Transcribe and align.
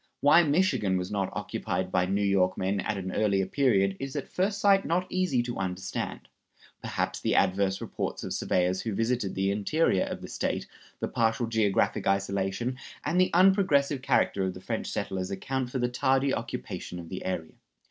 Why 0.19 0.41
Michigan 0.41 0.97
was 0.97 1.11
not 1.11 1.29
occupied 1.33 1.91
by 1.91 2.07
New 2.07 2.23
York 2.23 2.57
men 2.57 2.79
at 2.79 2.97
an 2.97 3.11
earlier 3.11 3.45
period 3.45 3.97
is 3.99 4.15
at 4.15 4.27
first 4.31 4.59
sight 4.59 4.83
not 4.83 5.05
easy 5.11 5.43
to 5.43 5.59
understand. 5.59 6.27
Perhaps 6.81 7.19
the 7.19 7.35
adverse 7.35 7.79
reports 7.81 8.23
of 8.23 8.33
surveyors 8.33 8.81
who 8.81 8.95
visited 8.95 9.35
the 9.35 9.51
interior 9.51 10.05
of 10.05 10.21
the 10.23 10.27
State, 10.27 10.65
the 11.01 11.07
partial 11.07 11.45
geographical 11.45 12.11
isolation, 12.13 12.79
and 13.05 13.21
the 13.21 13.29
unprogressive 13.31 14.01
character 14.01 14.43
of 14.43 14.55
the 14.55 14.59
French 14.59 14.87
settlers 14.87 15.29
account 15.29 15.69
for 15.69 15.77
the 15.77 15.87
tardy 15.87 16.33
occupation 16.33 16.97
of 16.97 17.07
the 17.09 17.23
area. 17.23 17.53